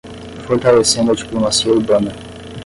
Fortalecendo 0.47 1.11
a 1.11 1.15
diplomacia 1.15 1.71
urbana 1.71 2.11